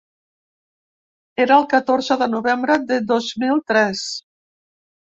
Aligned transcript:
Era 1.45 1.55
el 1.59 1.69
catorze 1.75 2.19
de 2.23 2.31
novembre 2.33 2.81
de 2.89 3.01
dos 3.15 3.31
mil 3.45 3.65
tres. 3.71 4.07